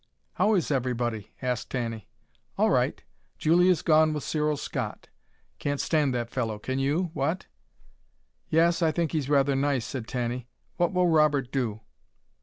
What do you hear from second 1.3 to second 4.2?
asked Tanny. "All right. Julia's gone